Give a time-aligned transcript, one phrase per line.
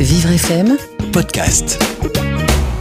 [0.00, 0.76] Vivre FM,
[1.12, 1.76] podcast.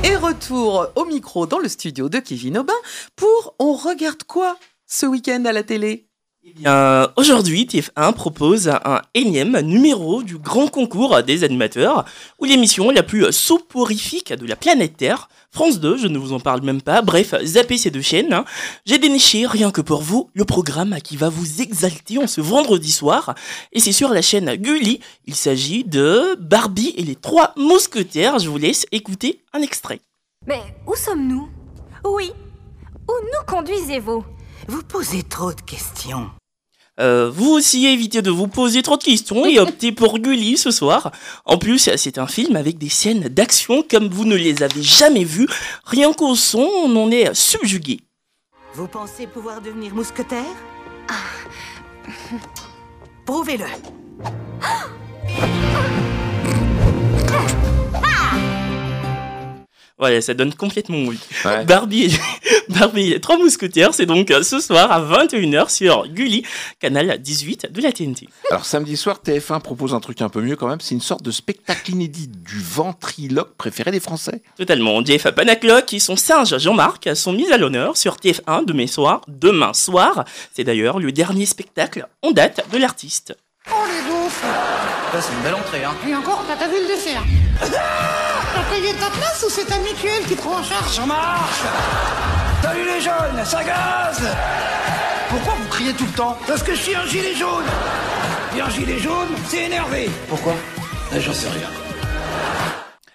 [0.04, 2.74] Et retour au micro dans le studio de Kevin Aubin
[3.16, 4.56] pour On regarde quoi
[4.86, 6.07] ce week-end à la télé?
[6.54, 12.06] Bien, aujourd'hui, TF1 propose un énième numéro du grand concours des animateurs,
[12.40, 15.30] ou l'émission la plus soporifique de la planète Terre.
[15.52, 17.02] France 2, je ne vous en parle même pas.
[17.02, 18.34] Bref, zappez ces deux chaînes.
[18.34, 18.46] hein.
[18.86, 22.92] J'ai déniché, rien que pour vous, le programme qui va vous exalter en ce vendredi
[22.92, 23.34] soir.
[23.72, 25.00] Et c'est sur la chaîne Gulli.
[25.26, 28.40] Il s'agit de Barbie et les trois mousquetaires.
[28.40, 30.02] Je vous laisse écouter un extrait.
[30.46, 31.50] Mais où sommes-nous?
[32.06, 32.32] Oui.
[33.08, 34.24] Où nous conduisez-vous?
[34.68, 36.30] Vous posez trop de questions.
[37.00, 40.72] Euh, vous aussi évitez de vous poser trop de questions et optez pour Gulli ce
[40.72, 41.12] soir.
[41.46, 45.24] En plus, c'est un film avec des scènes d'action comme vous ne les avez jamais
[45.24, 45.48] vues.
[45.86, 48.02] Rien qu'au son, on en est subjugué.
[48.74, 50.44] Vous pensez pouvoir devenir mousquetaire?
[53.26, 53.66] Prouvez-le.
[60.00, 61.20] Voilà, ça donne complètement envie.
[61.66, 62.16] Barbie
[62.70, 66.44] Barbie et trois mousquetaires, c'est donc euh, ce soir à 21h sur Gulli,
[66.80, 68.28] canal 18 de la TNT.
[68.52, 71.24] Alors samedi soir, TF1 propose un truc un peu mieux quand même, c'est une sorte
[71.24, 74.42] de spectacle inédit du ventriloque préféré des Français.
[74.58, 75.04] Totalement.
[75.04, 79.22] Jeff Panaclock et son singe Jean-Marc sont mis à l'honneur sur TF1 demain soir.
[79.28, 83.36] Demain soir, c'est d'ailleurs le dernier spectacle en date de l'artiste.
[83.72, 84.44] Oh les bouffes
[85.12, 85.96] Ça, c'est une belle entrée, hein.
[86.08, 87.24] Et encore, t'as t'as vu le dessert
[88.78, 91.62] Ta place ou c'est ta mutuelle qui te prend en charge Ça marche.
[92.76, 94.22] Eu les jaunes, ça gaze.
[95.30, 97.66] Pourquoi vous criez tout le temps Parce que je suis un gilet jaune.
[98.56, 100.10] Et un gilet jaune, c'est énervé.
[100.30, 100.54] Pourquoi?
[101.12, 101.87] Eh, J'en sais rien.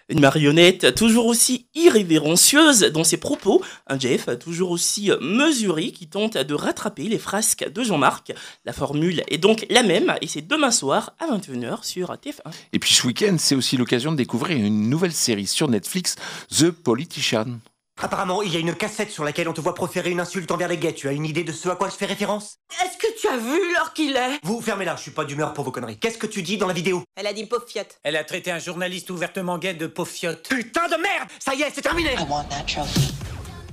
[0.08, 6.36] Une marionnette toujours aussi irrévérencieuse dans ses propos, un Jeff toujours aussi mesuré qui tente
[6.36, 8.33] de rattraper les frasques de Jean-Marc.
[8.64, 12.53] La formule est donc la même et c'est demain soir à 21h sur TF1.
[12.73, 16.17] Et puis ce week-end, c'est aussi l'occasion de découvrir une nouvelle série sur Netflix,
[16.50, 17.58] The Politician.
[18.00, 20.68] Apparemment, il y a une cassette sur laquelle on te voit proférer une insulte envers
[20.68, 20.94] les gays.
[20.94, 22.58] Tu as une idée de ce à quoi je fais référence?
[22.84, 24.39] Est-ce que tu as vu l'heure qu'il est?
[24.42, 25.98] Vous, fermez-la, je suis pas d'humeur pour vos conneries.
[25.98, 27.02] Qu'est-ce que tu dis dans la vidéo?
[27.17, 27.98] Elle a dit pauvre fiotte.
[28.02, 30.48] Elle a traité un journaliste ouvertement gay de pauvre fiotte.
[30.48, 32.17] Putain de merde Ça y est, c'est terminé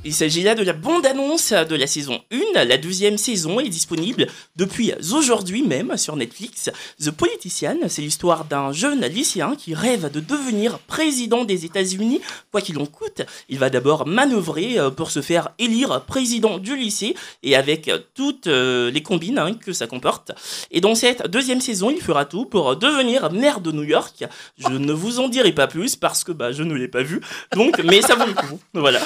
[0.05, 2.63] Il s'agit là de la bande-annonce de la saison 1.
[2.63, 6.69] La deuxième saison est disponible depuis aujourd'hui même sur Netflix.
[7.03, 12.61] The Politician, c'est l'histoire d'un jeune lycéen qui rêve de devenir président des États-Unis, quoi
[12.61, 13.23] qu'il en coûte.
[13.49, 17.99] Il va d'abord manœuvrer euh, pour se faire élire président du lycée et avec euh,
[18.15, 20.31] toutes euh, les combines hein, que ça comporte.
[20.71, 24.23] Et dans cette deuxième saison, il fera tout pour devenir maire de New York.
[24.57, 27.19] Je ne vous en dirai pas plus parce que bah, je ne l'ai pas vu.
[27.53, 28.59] Donc, mais ça vaut le coup.
[28.73, 29.01] Voilà.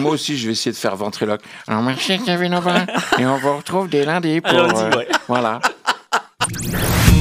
[0.00, 1.42] Moi aussi, je vais essayer de faire ventriloque.
[1.68, 2.86] Alors merci Kevin Aubin,
[3.18, 4.52] et on vous retrouve dès lundi pour...
[4.52, 5.08] Euh, ouais.
[5.28, 5.60] Voilà.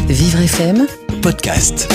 [0.07, 0.87] Vivre FM,
[1.21, 1.87] Podcast.